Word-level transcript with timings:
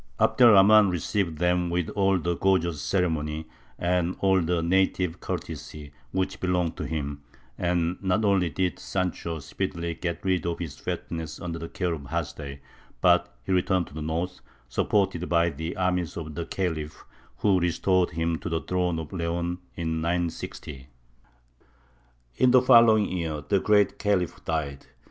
Abd 0.19 0.41
er 0.41 0.47
Rahmān 0.47 0.89
received 0.89 1.37
them 1.37 1.69
with 1.69 1.87
all 1.91 2.17
the 2.17 2.35
gorgeous 2.35 2.81
ceremony 2.81 3.45
and 3.77 4.15
all 4.19 4.41
the 4.41 4.63
native 4.63 5.19
courtesy 5.19 5.91
which 6.11 6.39
belonged 6.39 6.75
to 6.77 6.87
him; 6.87 7.21
and 7.55 8.01
not 8.01 8.25
only 8.25 8.49
did 8.49 8.79
Sancho 8.79 9.37
speedily 9.37 9.93
get 9.93 10.25
rid 10.25 10.47
of 10.47 10.57
his 10.57 10.75
fatness 10.79 11.39
under 11.39 11.59
the 11.59 11.69
care 11.69 11.93
of 11.93 12.01
Hasdai, 12.07 12.61
but 12.99 13.31
he 13.43 13.51
returned 13.51 13.85
to 13.89 13.93
the 13.93 14.01
north, 14.01 14.39
supported 14.67 15.29
by 15.29 15.51
the 15.51 15.77
armies 15.77 16.17
of 16.17 16.33
the 16.33 16.47
Khalif, 16.47 17.05
who 17.37 17.59
restored 17.59 18.09
him 18.09 18.39
to 18.39 18.49
the 18.49 18.61
throne 18.61 18.97
of 18.97 19.13
Leon 19.13 19.59
in 19.75 20.01
960. 20.01 20.87
In 22.37 22.49
the 22.49 22.63
following 22.63 23.05
year 23.05 23.43
the 23.47 23.59
great 23.59 23.99
Khalif 23.99 24.43
died. 24.45 24.87